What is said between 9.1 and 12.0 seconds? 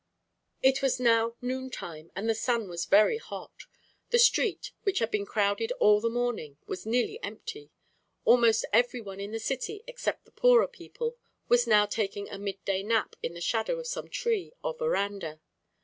in the city, except the poorer people, was now